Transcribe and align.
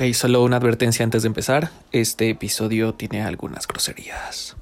Ok, 0.00 0.12
solo 0.12 0.44
una 0.44 0.58
advertencia 0.58 1.04
antes 1.04 1.22
de 1.22 1.26
empezar. 1.26 1.72
Este 1.90 2.30
episodio 2.30 2.94
tiene 2.94 3.22
algunas 3.22 3.66
groserías. 3.66 4.56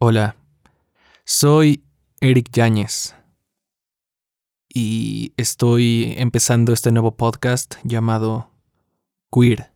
Hola, 0.00 0.34
soy 1.24 1.84
Eric 2.20 2.50
Yáñez 2.50 3.14
y 4.68 5.32
estoy 5.36 6.12
empezando 6.16 6.72
este 6.72 6.90
nuevo 6.90 7.16
podcast 7.16 7.76
llamado 7.84 8.50
Queer, 9.30 9.70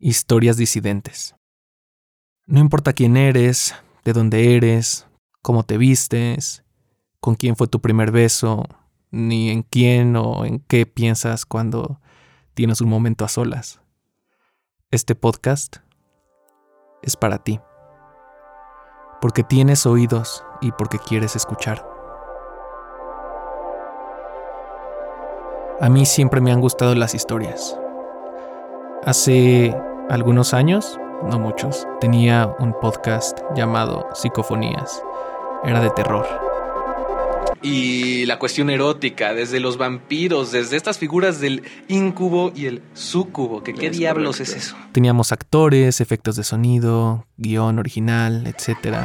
Historias 0.00 0.56
Disidentes. 0.56 1.36
No 2.46 2.58
importa 2.58 2.94
quién 2.94 3.16
eres, 3.16 3.76
de 4.04 4.12
dónde 4.12 4.56
eres, 4.56 5.06
cómo 5.40 5.62
te 5.62 5.78
vistes, 5.78 6.64
con 7.20 7.36
quién 7.36 7.54
fue 7.54 7.68
tu 7.68 7.80
primer 7.80 8.10
beso, 8.10 8.64
ni 9.12 9.50
en 9.50 9.62
quién 9.62 10.16
o 10.16 10.44
en 10.44 10.58
qué 10.58 10.84
piensas 10.84 11.46
cuando 11.46 12.01
tienes 12.54 12.80
un 12.80 12.88
momento 12.88 13.24
a 13.24 13.28
solas. 13.28 13.80
Este 14.90 15.14
podcast 15.14 15.76
es 17.02 17.16
para 17.16 17.38
ti. 17.38 17.60
Porque 19.20 19.42
tienes 19.42 19.86
oídos 19.86 20.44
y 20.60 20.72
porque 20.72 20.98
quieres 20.98 21.36
escuchar. 21.36 21.86
A 25.80 25.88
mí 25.88 26.04
siempre 26.04 26.40
me 26.40 26.52
han 26.52 26.60
gustado 26.60 26.94
las 26.94 27.14
historias. 27.14 27.78
Hace 29.04 29.74
algunos 30.10 30.54
años, 30.54 30.98
no 31.24 31.38
muchos, 31.38 31.86
tenía 32.00 32.54
un 32.58 32.72
podcast 32.80 33.40
llamado 33.54 34.08
Psicofonías. 34.14 35.02
Era 35.64 35.80
de 35.80 35.90
terror 35.90 36.51
y 37.62 38.26
la 38.26 38.38
cuestión 38.38 38.70
erótica, 38.70 39.34
desde 39.34 39.60
los 39.60 39.78
vampiros, 39.78 40.52
desde 40.52 40.76
estas 40.76 40.98
figuras 40.98 41.40
del 41.40 41.62
incubo 41.88 42.52
y 42.54 42.66
el 42.66 42.82
sucubo, 42.92 43.62
que 43.62 43.74
qué 43.74 43.90
diablos 43.90 44.40
es 44.40 44.54
eso. 44.54 44.76
Teníamos 44.92 45.32
actores, 45.32 46.00
efectos 46.00 46.36
de 46.36 46.44
sonido, 46.44 47.26
guion 47.36 47.78
original, 47.78 48.46
etc. 48.46 48.96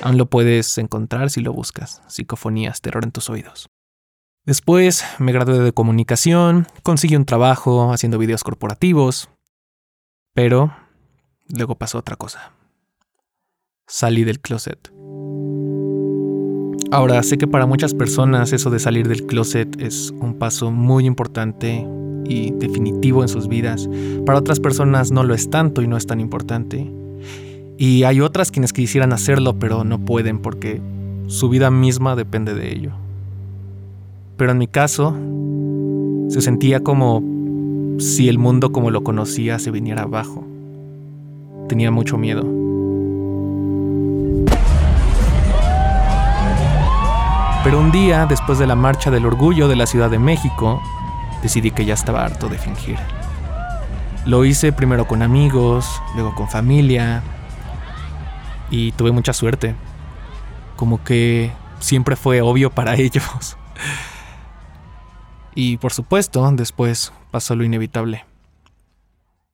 Aún 0.00 0.18
lo 0.18 0.26
puedes 0.26 0.76
encontrar 0.78 1.30
si 1.30 1.40
lo 1.40 1.52
buscas, 1.52 2.02
psicofonías, 2.08 2.80
terror 2.80 3.04
en 3.04 3.10
tus 3.10 3.30
oídos. 3.30 3.68
Después 4.44 5.04
me 5.18 5.32
gradué 5.32 5.58
de 5.60 5.72
comunicación, 5.72 6.66
conseguí 6.82 7.16
un 7.16 7.24
trabajo 7.24 7.90
haciendo 7.90 8.18
videos 8.18 8.44
corporativos, 8.44 9.30
pero 10.34 10.76
Luego 11.48 11.74
pasó 11.74 11.98
otra 11.98 12.16
cosa. 12.16 12.52
Salí 13.86 14.24
del 14.24 14.40
closet. 14.40 14.92
Ahora, 16.90 17.22
sé 17.22 17.38
que 17.38 17.46
para 17.46 17.66
muchas 17.66 17.92
personas 17.92 18.52
eso 18.52 18.70
de 18.70 18.78
salir 18.78 19.08
del 19.08 19.26
closet 19.26 19.80
es 19.80 20.12
un 20.20 20.38
paso 20.38 20.70
muy 20.70 21.06
importante 21.06 21.86
y 22.24 22.50
definitivo 22.52 23.22
en 23.22 23.28
sus 23.28 23.48
vidas. 23.48 23.88
Para 24.24 24.38
otras 24.38 24.60
personas 24.60 25.10
no 25.10 25.22
lo 25.24 25.34
es 25.34 25.50
tanto 25.50 25.82
y 25.82 25.88
no 25.88 25.96
es 25.96 26.06
tan 26.06 26.20
importante. 26.20 26.90
Y 27.76 28.04
hay 28.04 28.20
otras 28.20 28.50
quienes 28.50 28.72
quisieran 28.72 29.12
hacerlo 29.12 29.58
pero 29.58 29.84
no 29.84 29.98
pueden 29.98 30.38
porque 30.38 30.80
su 31.26 31.48
vida 31.48 31.70
misma 31.70 32.16
depende 32.16 32.54
de 32.54 32.72
ello. 32.72 32.92
Pero 34.36 34.52
en 34.52 34.58
mi 34.58 34.66
caso, 34.66 35.14
se 36.28 36.40
sentía 36.40 36.80
como 36.80 37.22
si 37.98 38.28
el 38.28 38.38
mundo 38.38 38.72
como 38.72 38.90
lo 38.90 39.04
conocía 39.04 39.58
se 39.58 39.70
viniera 39.70 40.02
abajo. 40.02 40.44
Tenía 41.68 41.90
mucho 41.90 42.18
miedo. 42.18 42.42
Pero 47.64 47.80
un 47.80 47.90
día, 47.90 48.26
después 48.26 48.58
de 48.58 48.66
la 48.66 48.74
Marcha 48.74 49.10
del 49.10 49.24
Orgullo 49.24 49.68
de 49.68 49.76
la 49.76 49.86
Ciudad 49.86 50.10
de 50.10 50.18
México, 50.18 50.82
decidí 51.42 51.70
que 51.70 51.86
ya 51.86 51.94
estaba 51.94 52.22
harto 52.22 52.48
de 52.48 52.58
fingir. 52.58 52.98
Lo 54.26 54.44
hice 54.44 54.72
primero 54.72 55.06
con 55.06 55.22
amigos, 55.22 55.86
luego 56.14 56.34
con 56.34 56.48
familia, 56.48 57.22
y 58.70 58.92
tuve 58.92 59.12
mucha 59.12 59.32
suerte. 59.32 59.74
Como 60.76 61.02
que 61.04 61.52
siempre 61.78 62.16
fue 62.16 62.42
obvio 62.42 62.70
para 62.70 62.94
ellos. 62.98 63.56
Y 65.54 65.78
por 65.78 65.92
supuesto, 65.92 66.50
después 66.52 67.12
pasó 67.30 67.54
lo 67.54 67.64
inevitable. 67.64 68.24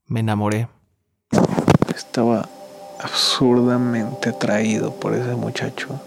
Me 0.07 0.21
enamoré. 0.21 0.69
Estaba 2.11 2.49
absurdamente 2.99 4.31
atraído 4.31 4.93
por 4.93 5.15
ese 5.15 5.37
muchacho. 5.37 6.01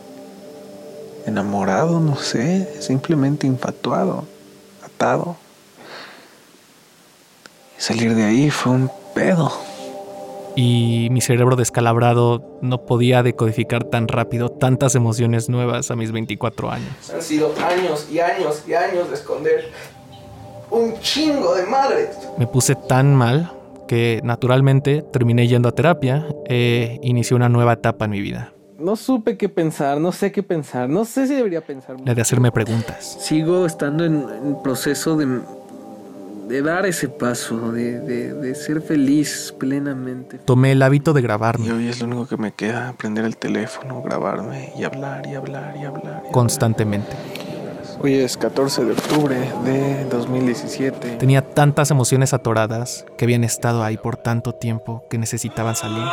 Enamorado, 1.25 2.01
no 2.01 2.17
sé, 2.17 2.81
simplemente 2.81 3.47
infatuado, 3.47 4.25
atado. 4.85 5.37
Y 7.77 7.81
salir 7.81 8.15
de 8.15 8.25
ahí 8.25 8.49
fue 8.49 8.73
un 8.73 8.91
pedo. 9.15 9.49
Y 10.57 11.07
mi 11.09 11.21
cerebro 11.21 11.55
descalabrado 11.55 12.43
no 12.59 12.81
podía 12.81 13.23
decodificar 13.23 13.85
tan 13.85 14.09
rápido 14.09 14.49
tantas 14.49 14.95
emociones 14.95 15.47
nuevas 15.47 15.89
a 15.89 15.95
mis 15.95 16.11
24 16.11 16.69
años. 16.69 17.11
Han 17.13 17.21
sido 17.21 17.53
años 17.65 18.09
y 18.11 18.19
años 18.19 18.63
y 18.67 18.73
años 18.73 19.07
de 19.07 19.15
esconder 19.15 19.71
un 20.69 20.99
chingo 20.99 21.55
de 21.55 21.65
madres. 21.65 22.09
Me 22.37 22.45
puse 22.45 22.75
tan 22.75 23.15
mal 23.15 23.62
que 23.93 24.21
naturalmente 24.23 25.03
terminé 25.13 25.47
yendo 25.47 25.69
a 25.69 25.71
terapia 25.71 26.25
e 26.49 26.99
inicié 27.03 27.35
una 27.35 27.47
nueva 27.47 27.73
etapa 27.73 28.05
en 28.05 28.11
mi 28.11 28.21
vida. 28.21 28.51
No 28.79 28.95
supe 28.95 29.37
qué 29.37 29.49
pensar, 29.49 30.01
no 30.01 30.11
sé 30.11 30.31
qué 30.31 30.41
pensar, 30.41 30.89
no 30.89 31.05
sé 31.05 31.27
si 31.27 31.35
debería 31.35 31.61
pensar. 31.61 31.97
La 32.03 32.15
de 32.15 32.21
hacerme 32.23 32.51
preguntas. 32.51 33.17
Sigo 33.19 33.67
estando 33.67 34.03
en, 34.03 34.25
en 34.43 34.63
proceso 34.63 35.15
de, 35.15 35.41
de, 36.47 36.61
dar 36.63 36.87
ese 36.87 37.07
paso, 37.07 37.71
de, 37.71 37.99
de, 37.99 38.33
de, 38.33 38.55
ser 38.55 38.81
feliz 38.81 39.53
plenamente. 39.59 40.39
Tomé 40.39 40.71
el 40.71 40.81
hábito 40.81 41.13
de 41.13 41.21
grabarme. 41.21 41.67
Y 41.67 41.69
hoy 41.69 41.87
es 41.87 42.01
lo 42.01 42.07
único 42.07 42.25
que 42.25 42.37
me 42.37 42.51
queda, 42.51 42.95
prender 42.97 43.25
el 43.25 43.37
teléfono, 43.37 44.01
grabarme 44.01 44.73
y 44.75 44.85
hablar 44.85 45.27
y 45.27 45.35
hablar 45.35 45.75
y 45.79 45.85
hablar. 45.85 46.23
Y 46.27 46.31
Constantemente. 46.31 47.11
Hablar. 47.11 47.42
Hoy 48.05 48.15
es 48.15 48.35
14 48.35 48.83
de 48.83 48.91
octubre 48.91 49.37
de 49.63 50.03
2017. 50.09 51.15
Tenía 51.15 51.41
tantas 51.41 51.89
emociones 51.89 52.33
atoradas 52.33 53.05
que 53.17 53.23
habían 53.23 53.45
estado 53.45 53.81
ahí 53.81 53.95
por 53.95 54.17
tanto 54.17 54.51
tiempo 54.51 55.05
que 55.09 55.17
necesitaban 55.17 55.73
salir. 55.77 56.03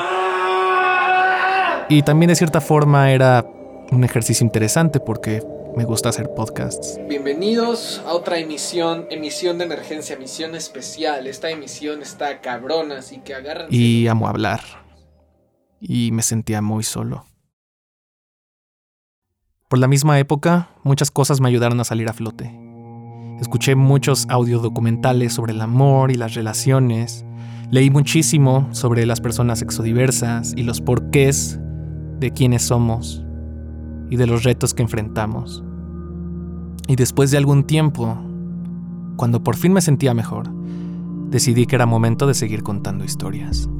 Y 1.89 2.03
también 2.03 2.28
de 2.28 2.37
cierta 2.37 2.61
forma 2.61 3.11
era 3.11 3.45
un 3.91 4.05
ejercicio 4.05 4.45
interesante 4.45 5.01
porque 5.01 5.43
me 5.77 5.84
gusta 5.84 6.11
hacer 6.11 6.31
podcasts. 6.33 7.01
Bienvenidos 7.09 8.01
a 8.07 8.12
otra 8.12 8.39
emisión, 8.39 9.09
emisión 9.11 9.59
de 9.59 9.65
emergencia, 9.65 10.15
emisión 10.15 10.55
especial. 10.55 11.27
Esta 11.27 11.51
emisión 11.51 12.03
está 12.03 12.41
cabrona, 12.41 12.99
así 12.99 13.19
que 13.19 13.34
agarran. 13.34 13.67
Y 13.69 14.07
amo 14.07 14.28
hablar. 14.28 14.61
Y 15.81 16.12
me 16.12 16.22
sentía 16.22 16.62
muy 16.62 16.84
solo. 16.84 17.25
Por 19.71 19.79
la 19.79 19.87
misma 19.87 20.19
época, 20.19 20.71
muchas 20.83 21.13
cosas 21.13 21.41
me 21.41 21.49
ayudaron 21.49 21.79
a 21.79 21.85
salir 21.85 22.09
a 22.09 22.13
flote. 22.13 22.53
Escuché 23.41 23.77
muchos 23.77 24.27
audiodocumentales 24.29 25.33
sobre 25.33 25.53
el 25.53 25.61
amor 25.61 26.11
y 26.11 26.17
las 26.17 26.35
relaciones. 26.35 27.25
Leí 27.71 27.89
muchísimo 27.89 28.69
sobre 28.73 29.07
las 29.07 29.21
personas 29.21 29.63
exodiversas 29.63 30.55
y 30.57 30.65
los 30.65 30.81
porqués 30.81 31.61
de 32.19 32.33
quiénes 32.33 32.63
somos 32.63 33.25
y 34.11 34.17
de 34.17 34.27
los 34.27 34.43
retos 34.43 34.75
que 34.75 34.83
enfrentamos. 34.83 35.63
Y 36.89 36.97
después 36.97 37.31
de 37.31 37.37
algún 37.37 37.63
tiempo, 37.63 38.19
cuando 39.15 39.45
por 39.45 39.55
fin 39.55 39.73
me 39.73 39.83
sentía 39.83 40.15
mejor, 40.15 40.51
decidí 41.29 41.67
que 41.67 41.77
era 41.77 41.87
momento 41.87 42.27
de 42.27 42.35
seguir 42.35 42.65
contando 42.65 43.05
historias. 43.05 43.71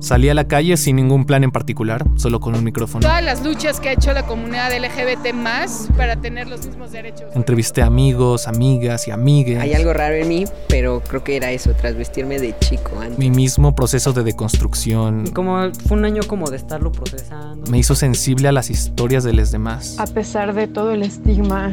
Salí 0.00 0.30
a 0.30 0.34
la 0.34 0.48
calle 0.48 0.78
sin 0.78 0.96
ningún 0.96 1.26
plan 1.26 1.44
en 1.44 1.50
particular, 1.50 2.06
solo 2.16 2.40
con 2.40 2.54
un 2.54 2.64
micrófono. 2.64 3.02
Todas 3.02 3.22
las 3.22 3.44
luchas 3.44 3.80
que 3.80 3.90
ha 3.90 3.92
hecho 3.92 4.14
la 4.14 4.24
comunidad 4.24 4.72
LGBT 4.72 5.34
más 5.34 5.90
para 5.94 6.16
tener 6.16 6.48
los 6.48 6.66
mismos 6.66 6.90
derechos. 6.90 7.36
Entrevisté 7.36 7.82
a 7.82 7.86
amigos, 7.86 8.48
amigas 8.48 9.06
y 9.08 9.10
amigues. 9.10 9.60
Hay 9.60 9.74
algo 9.74 9.92
raro 9.92 10.14
en 10.14 10.26
mí, 10.28 10.44
pero 10.68 11.02
creo 11.06 11.22
que 11.22 11.36
era 11.36 11.52
eso, 11.52 11.74
tras 11.74 11.96
vestirme 11.96 12.38
de 12.38 12.54
chico 12.60 12.98
antes. 12.98 13.18
Mi 13.18 13.30
mismo 13.30 13.74
proceso 13.74 14.14
de 14.14 14.22
deconstrucción. 14.22 15.26
Como 15.34 15.70
fue 15.86 15.98
un 15.98 16.06
año 16.06 16.22
como 16.26 16.48
de 16.50 16.56
estarlo 16.56 16.92
procesando. 16.92 17.70
Me 17.70 17.78
hizo 17.78 17.94
sensible 17.94 18.48
a 18.48 18.52
las 18.52 18.70
historias 18.70 19.22
de 19.22 19.34
los 19.34 19.50
demás. 19.50 19.96
A 19.98 20.06
pesar 20.06 20.54
de 20.54 20.66
todo 20.66 20.92
el 20.92 21.02
estigma. 21.02 21.72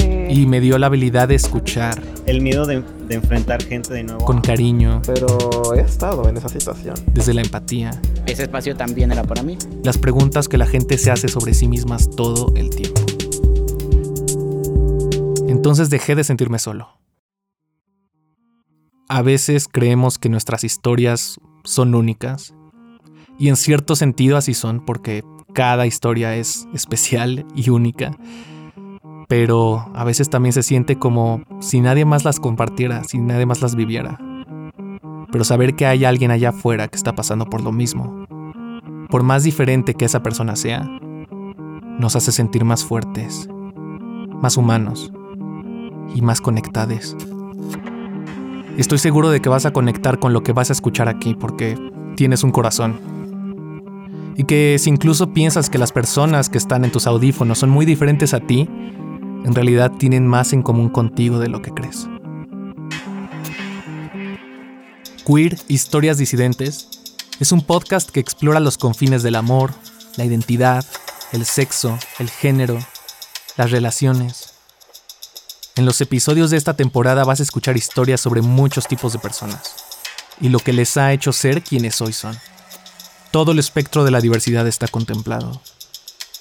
Eh... 0.00 0.28
Y 0.30 0.46
me 0.46 0.60
dio 0.60 0.78
la 0.78 0.86
habilidad 0.86 1.28
de 1.28 1.36
escuchar. 1.36 2.02
El 2.26 2.40
miedo 2.40 2.66
de, 2.66 2.82
de 3.08 3.14
enfrentar 3.14 3.62
gente 3.62 3.92
de 3.94 4.04
nuevo. 4.04 4.24
Con 4.24 4.40
cariño. 4.40 5.00
Pero 5.06 5.74
he 5.74 5.80
estado 5.80 6.28
en 6.28 6.36
esa 6.36 6.48
situación. 6.48 6.94
Desde 7.12 7.34
la 7.34 7.40
empatía. 7.40 7.90
Ese 8.26 8.42
espacio 8.42 8.76
también 8.76 9.10
era 9.10 9.24
para 9.24 9.42
mí. 9.42 9.56
Las 9.82 9.98
preguntas 9.98 10.48
que 10.48 10.58
la 10.58 10.66
gente 10.66 10.98
se 10.98 11.10
hace 11.10 11.28
sobre 11.28 11.54
sí 11.54 11.68
mismas 11.68 12.10
todo 12.10 12.52
el 12.54 12.70
tiempo. 12.70 13.00
Entonces 15.48 15.90
dejé 15.90 16.14
de 16.14 16.24
sentirme 16.24 16.58
solo. 16.58 16.98
A 19.08 19.22
veces 19.22 19.68
creemos 19.68 20.18
que 20.18 20.28
nuestras 20.28 20.62
historias 20.64 21.38
son 21.64 21.94
únicas. 21.94 22.54
Y 23.38 23.48
en 23.48 23.56
cierto 23.56 23.96
sentido 23.96 24.36
así 24.36 24.52
son 24.52 24.84
porque 24.84 25.24
cada 25.54 25.86
historia 25.86 26.36
es 26.36 26.66
especial 26.74 27.46
y 27.54 27.70
única. 27.70 28.16
Pero 29.28 29.90
a 29.94 30.04
veces 30.04 30.30
también 30.30 30.54
se 30.54 30.62
siente 30.62 30.96
como 30.96 31.42
si 31.60 31.80
nadie 31.80 32.04
más 32.04 32.24
las 32.24 32.40
compartiera, 32.40 33.04
si 33.04 33.18
nadie 33.18 33.46
más 33.46 33.60
las 33.60 33.74
viviera. 33.74 34.18
Pero 35.30 35.44
saber 35.44 35.76
que 35.76 35.86
hay 35.86 36.06
alguien 36.06 36.30
allá 36.30 36.48
afuera 36.48 36.88
que 36.88 36.96
está 36.96 37.14
pasando 37.14 37.44
por 37.44 37.62
lo 37.62 37.70
mismo, 37.70 38.26
por 39.10 39.22
más 39.22 39.44
diferente 39.44 39.94
que 39.94 40.06
esa 40.06 40.22
persona 40.22 40.56
sea, 40.56 40.88
nos 41.98 42.16
hace 42.16 42.32
sentir 42.32 42.64
más 42.64 42.84
fuertes, 42.84 43.48
más 44.40 44.56
humanos 44.56 45.12
y 46.14 46.22
más 46.22 46.40
conectados. 46.40 47.14
Estoy 48.78 48.98
seguro 48.98 49.28
de 49.28 49.40
que 49.40 49.48
vas 49.48 49.66
a 49.66 49.72
conectar 49.72 50.18
con 50.18 50.32
lo 50.32 50.42
que 50.42 50.52
vas 50.52 50.70
a 50.70 50.72
escuchar 50.72 51.08
aquí 51.08 51.34
porque 51.34 51.76
tienes 52.16 52.44
un 52.44 52.52
corazón. 52.52 53.00
Y 54.36 54.44
que 54.44 54.76
si 54.78 54.88
incluso 54.88 55.32
piensas 55.32 55.68
que 55.68 55.78
las 55.78 55.90
personas 55.90 56.48
que 56.48 56.58
están 56.58 56.84
en 56.84 56.92
tus 56.92 57.08
audífonos 57.08 57.58
son 57.58 57.70
muy 57.70 57.84
diferentes 57.84 58.34
a 58.34 58.40
ti, 58.40 58.68
en 59.44 59.54
realidad 59.54 59.92
tienen 59.98 60.26
más 60.26 60.52
en 60.52 60.62
común 60.62 60.88
contigo 60.88 61.38
de 61.38 61.48
lo 61.48 61.62
que 61.62 61.72
crees. 61.72 62.08
Queer 65.26 65.58
Historias 65.68 66.18
Disidentes 66.18 66.88
es 67.40 67.52
un 67.52 67.62
podcast 67.62 68.10
que 68.10 68.20
explora 68.20 68.60
los 68.60 68.78
confines 68.78 69.22
del 69.22 69.34
amor, 69.34 69.72
la 70.16 70.24
identidad, 70.24 70.84
el 71.32 71.44
sexo, 71.44 71.98
el 72.18 72.30
género, 72.30 72.78
las 73.56 73.70
relaciones, 73.70 74.58
en 75.78 75.86
los 75.86 76.00
episodios 76.00 76.50
de 76.50 76.56
esta 76.56 76.74
temporada 76.74 77.22
vas 77.22 77.38
a 77.38 77.44
escuchar 77.44 77.76
historias 77.76 78.20
sobre 78.20 78.42
muchos 78.42 78.88
tipos 78.88 79.12
de 79.12 79.20
personas 79.20 79.76
y 80.40 80.48
lo 80.48 80.58
que 80.58 80.72
les 80.72 80.96
ha 80.96 81.12
hecho 81.12 81.32
ser 81.32 81.62
quienes 81.62 82.00
hoy 82.00 82.12
son. 82.12 82.36
Todo 83.30 83.52
el 83.52 83.60
espectro 83.60 84.02
de 84.02 84.10
la 84.10 84.20
diversidad 84.20 84.66
está 84.66 84.88
contemplado. 84.88 85.62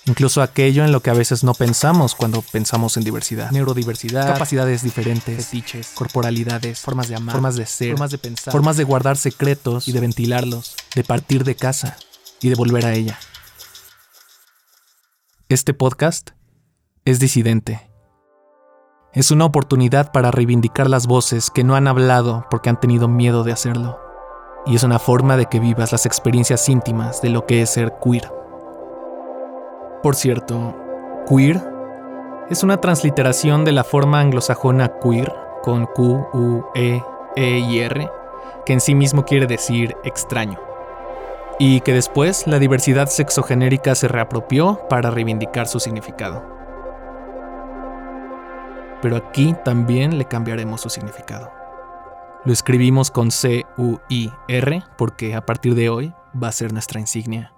Incluso 0.08 0.42
aquello 0.42 0.84
en 0.86 0.92
lo 0.92 1.02
que 1.02 1.10
a 1.10 1.14
veces 1.14 1.44
no 1.44 1.54
pensamos 1.54 2.16
cuando 2.16 2.42
pensamos 2.42 2.98
en 2.98 3.04
diversidad. 3.04 3.52
Neurodiversidad, 3.52 4.26
capacidades 4.26 4.82
diferentes, 4.82 5.46
fetiches, 5.46 5.90
corporalidades, 5.94 6.80
formas 6.80 7.08
de 7.08 7.16
amar, 7.16 7.34
formas 7.36 7.56
de 7.56 7.66
ser, 7.66 7.92
formas 7.92 8.12
de 8.12 8.18
pensar, 8.18 8.52
formas 8.52 8.78
de 8.78 8.84
guardar 8.84 9.18
secretos 9.18 9.88
y 9.88 9.92
de 9.92 10.00
ventilarlos, 10.00 10.76
de 10.96 11.04
partir 11.04 11.44
de 11.44 11.56
casa 11.56 11.98
y 12.42 12.50
de 12.50 12.56
volver 12.56 12.86
a 12.86 12.94
ella. 12.94 13.20
Este 15.50 15.74
podcast 15.74 16.32
es 17.06 17.20
disidente 17.20 17.88
es 19.18 19.32
una 19.32 19.46
oportunidad 19.46 20.12
para 20.12 20.30
reivindicar 20.30 20.88
las 20.92 21.08
voces 21.08 21.50
que 21.50 21.64
no 21.64 21.76
han 21.76 21.88
hablado 21.88 22.46
porque 22.52 22.70
han 22.70 22.80
tenido 22.80 23.08
miedo 23.08 23.44
de 23.44 23.52
hacerlo. 23.52 24.00
Y 24.68 24.76
es 24.76 24.84
una 24.84 25.00
forma 25.00 25.38
de 25.38 25.48
que 25.48 25.60
vivas 25.60 25.92
las 25.92 26.06
experiencias 26.06 26.70
íntimas 26.70 27.20
de 27.24 27.30
lo 27.30 27.48
que 27.48 27.64
es 27.64 27.72
ser 27.72 27.94
queer. 28.04 28.37
Por 30.08 30.16
cierto, 30.16 30.74
queer 31.28 31.62
es 32.50 32.64
una 32.64 32.80
transliteración 32.80 33.66
de 33.66 33.74
la 33.74 33.84
forma 33.84 34.22
anglosajona 34.22 34.94
queer 35.04 35.36
con 35.62 35.86
Q, 35.86 36.30
U, 36.32 36.66
E, 36.76 37.04
E 37.36 37.60
y 37.60 37.80
R, 37.80 38.10
que 38.66 38.72
en 38.72 38.80
sí 38.80 38.96
mismo 38.96 39.26
quiere 39.26 39.48
decir 39.48 39.98
extraño. 40.06 40.62
Y 41.60 41.82
que 41.82 41.92
después 41.92 42.48
la 42.48 42.58
diversidad 42.58 43.10
sexogenérica 43.10 43.96
se 43.96 44.08
reapropió 44.08 44.80
para 44.90 45.12
reivindicar 45.12 45.68
su 45.68 45.82
significado 45.82 46.42
pero 49.02 49.18
aquí 49.18 49.56
también 49.66 50.18
le 50.18 50.24
cambiaremos 50.24 50.80
su 50.80 50.90
significado. 50.90 51.52
Lo 52.46 52.54
escribimos 52.54 53.12
con 53.12 53.30
C-U-I-R 53.30 54.84
porque 54.98 55.36
a 55.36 55.46
partir 55.46 55.76
de 55.76 55.90
hoy 55.90 56.14
va 56.42 56.48
a 56.48 56.54
ser 56.54 56.72
nuestra 56.72 57.02
insignia. 57.02 57.57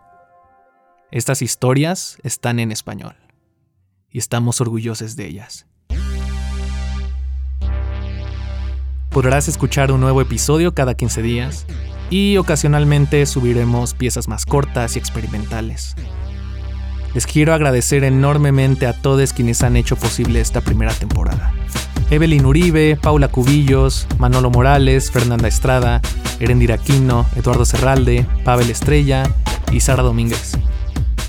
Estas 1.11 1.41
historias 1.41 2.19
están 2.21 2.59
en 2.59 2.71
español 2.71 3.15
y 4.11 4.19
estamos 4.19 4.61
orgullosos 4.61 5.15
de 5.15 5.25
ellas. 5.25 5.65
Podrás 9.09 9.47
escuchar 9.47 9.91
un 9.91 10.01
nuevo 10.01 10.21
episodio 10.21 10.75
cada 10.75 10.93
15 10.93 11.23
días 11.23 11.65
y 12.11 12.37
ocasionalmente 12.37 13.25
subiremos 13.25 13.95
piezas 13.95 14.27
más 14.27 14.45
cortas 14.45 14.95
y 14.95 14.99
experimentales. 14.99 15.95
Les 17.15 17.25
quiero 17.25 17.55
agradecer 17.55 18.03
enormemente 18.03 18.85
a 18.85 18.93
todos 18.93 19.33
quienes 19.33 19.63
han 19.63 19.77
hecho 19.77 19.95
posible 19.95 20.39
esta 20.39 20.61
primera 20.61 20.93
temporada. 20.93 21.51
Evelyn 22.11 22.45
Uribe, 22.45 22.97
Paula 23.01 23.29
Cubillos, 23.29 24.05
Manolo 24.19 24.51
Morales, 24.51 25.09
Fernanda 25.09 25.47
Estrada, 25.47 26.03
Erendira 26.39 26.75
Aquino, 26.75 27.25
Eduardo 27.35 27.65
Serralde, 27.65 28.27
Pavel 28.43 28.69
Estrella 28.69 29.23
y 29.71 29.79
Sara 29.79 30.03
Domínguez. 30.03 30.59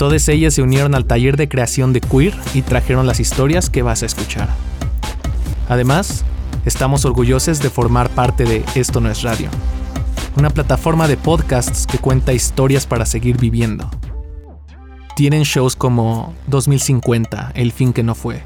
Todas 0.01 0.31
ellas 0.31 0.55
se 0.55 0.63
unieron 0.63 0.95
al 0.95 1.05
taller 1.05 1.37
de 1.37 1.47
creación 1.47 1.93
de 1.93 2.01
Queer 2.01 2.35
y 2.55 2.63
trajeron 2.63 3.07
las 3.07 3.21
historias 3.21 3.69
que 3.69 3.83
vas 3.83 4.03
a 4.03 4.07
escuchar. 4.07 4.49
Además, 5.69 6.25
estamos 6.65 7.05
orgullosos 7.05 7.59
de 7.59 7.69
formar 7.69 8.09
parte 8.09 8.45
de 8.45 8.65
Esto 8.75 9.03
no 9.03 9.11
es 9.11 9.21
radio, 9.21 9.51
una 10.39 10.49
plataforma 10.49 11.07
de 11.07 11.19
podcasts 11.19 11.87
que 11.87 11.99
cuenta 11.99 12.33
historias 12.33 12.87
para 12.87 13.05
seguir 13.05 13.37
viviendo 13.37 13.91
tienen 15.21 15.43
shows 15.43 15.77
como 15.77 16.33
2050, 16.47 17.53
El 17.55 17.73
fin 17.73 17.93
que 17.93 18.03
no 18.03 18.15
fue. 18.15 18.43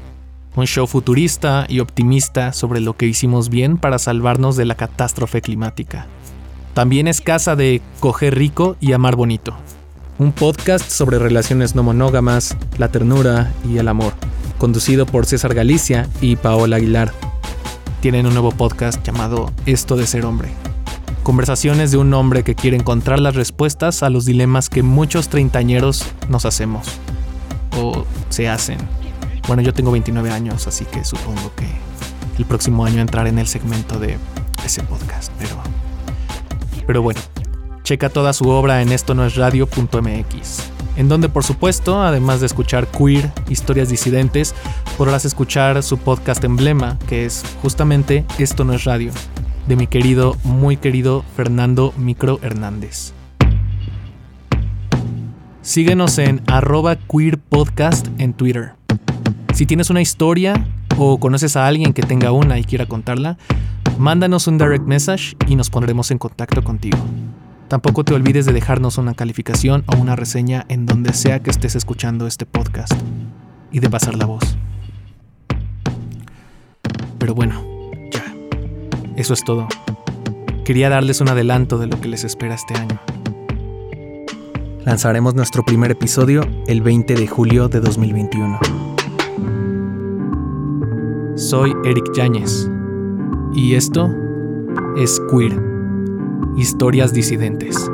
Un 0.57 0.67
show 0.67 0.85
futurista 0.87 1.65
y 1.69 1.79
optimista 1.79 2.51
sobre 2.51 2.81
lo 2.81 2.97
que 2.97 3.05
hicimos 3.05 3.47
bien 3.47 3.77
para 3.77 3.97
salvarnos 3.97 4.57
de 4.57 4.65
la 4.65 4.75
catástrofe 4.75 5.41
climática. 5.41 6.07
También 6.73 7.07
es 7.07 7.21
casa 7.21 7.55
de 7.55 7.81
Coger 8.01 8.35
rico 8.35 8.75
y 8.81 8.91
amar 8.91 9.15
bonito. 9.15 9.55
Un 10.17 10.31
podcast 10.31 10.89
sobre 10.89 11.19
relaciones 11.19 11.75
no 11.75 11.83
monógamas, 11.83 12.55
la 12.77 12.87
ternura 12.87 13.51
y 13.67 13.79
el 13.79 13.89
amor, 13.89 14.13
conducido 14.57 15.05
por 15.05 15.25
César 15.25 15.53
Galicia 15.53 16.07
y 16.21 16.37
Paola 16.37 16.77
Aguilar. 16.77 17.11
Tienen 17.99 18.25
un 18.25 18.31
nuevo 18.31 18.51
podcast 18.51 19.05
llamado 19.05 19.51
Esto 19.65 19.97
de 19.97 20.07
ser 20.07 20.25
hombre. 20.25 20.53
Conversaciones 21.23 21.91
de 21.91 21.97
un 21.97 22.13
hombre 22.13 22.43
que 22.43 22.55
quiere 22.55 22.77
encontrar 22.77 23.19
las 23.19 23.35
respuestas 23.35 24.03
a 24.03 24.09
los 24.09 24.23
dilemas 24.23 24.69
que 24.69 24.83
muchos 24.83 25.27
treintañeros 25.27 26.05
nos 26.29 26.45
hacemos. 26.45 26.87
O 27.77 28.05
se 28.29 28.47
hacen. 28.47 28.77
Bueno, 29.47 29.63
yo 29.63 29.73
tengo 29.73 29.91
29 29.91 30.31
años, 30.31 30.65
así 30.65 30.85
que 30.85 31.03
supongo 31.03 31.51
que 31.57 31.67
el 32.37 32.45
próximo 32.45 32.85
año 32.85 33.01
entraré 33.01 33.31
en 33.31 33.39
el 33.39 33.47
segmento 33.47 33.99
de 33.99 34.17
ese 34.65 34.81
podcast. 34.83 35.29
Pero, 35.37 35.57
pero 36.87 37.01
bueno, 37.01 37.19
checa 37.85 38.09
toda 38.09 38.33
su 38.33 38.49
obra 38.49 38.81
en 38.81 38.91
esto 38.91 39.13
no 39.13 39.23
es 39.25 39.35
radio.mx, 39.35 40.71
en 40.97 41.07
donde 41.07 41.29
por 41.29 41.43
supuesto, 41.43 42.01
además 42.01 42.39
de 42.39 42.47
escuchar 42.47 42.87
queer, 42.87 43.31
historias 43.47 43.89
disidentes, 43.89 44.55
podrás 44.97 45.23
escuchar 45.23 45.81
su 45.83 45.99
podcast 45.99 46.43
emblema, 46.43 46.97
que 47.07 47.25
es 47.25 47.43
justamente 47.61 48.25
Esto 48.39 48.65
no 48.65 48.73
es 48.73 48.85
radio, 48.85 49.11
de 49.67 49.75
mi 49.75 49.85
querido, 49.85 50.35
muy 50.43 50.77
querido 50.77 51.23
Fernando 51.37 51.93
Micro 51.95 52.39
Hernández. 52.41 53.13
Síguenos 55.61 56.17
en 56.17 56.41
arroba 56.47 56.95
queerpodcast 56.95 58.07
en 58.17 58.33
Twitter. 58.33 58.73
Si 59.53 59.67
tienes 59.67 59.91
una 59.91 60.01
historia 60.01 60.67
o 60.97 61.19
conoces 61.19 61.55
a 61.55 61.67
alguien 61.67 61.93
que 61.93 62.01
tenga 62.01 62.31
una 62.31 62.57
y 62.57 62.63
quiera 62.63 62.87
contarla, 62.87 63.37
mándanos 63.99 64.47
un 64.47 64.57
direct 64.57 64.85
message 64.85 65.37
y 65.47 65.55
nos 65.55 65.69
pondremos 65.69 66.09
en 66.09 66.17
contacto 66.17 66.63
contigo. 66.63 66.97
Tampoco 67.67 68.03
te 68.03 68.13
olvides 68.13 68.45
de 68.45 68.53
dejarnos 68.53 68.97
una 68.97 69.15
calificación 69.15 69.83
o 69.87 69.97
una 69.97 70.15
reseña 70.15 70.65
en 70.69 70.85
donde 70.85 71.13
sea 71.13 71.41
que 71.41 71.49
estés 71.49 71.75
escuchando 71.75 72.27
este 72.27 72.45
podcast 72.45 72.93
y 73.71 73.79
de 73.79 73.89
pasar 73.89 74.15
la 74.15 74.25
voz. 74.25 74.57
Pero 77.17 77.33
bueno, 77.33 77.61
eso 79.15 79.33
es 79.33 79.43
todo. 79.43 79.67
Quería 80.63 80.89
darles 80.89 81.21
un 81.21 81.29
adelanto 81.29 81.77
de 81.77 81.87
lo 81.87 81.99
que 81.99 82.07
les 82.07 82.23
espera 82.23 82.53
este 82.53 82.75
año. 82.75 82.99
Lanzaremos 84.85 85.33
nuestro 85.33 85.63
primer 85.63 85.89
episodio 85.89 86.47
el 86.67 86.83
20 86.83 87.15
de 87.15 87.27
julio 87.27 87.67
de 87.67 87.79
2021. 87.79 88.59
Soy 91.35 91.73
Eric 91.83 92.13
Yáñez 92.15 92.69
y 93.55 93.73
esto 93.73 94.13
es 94.95 95.19
Queer, 95.31 95.74
Historias 96.57 97.11
Disidentes. 97.11 97.91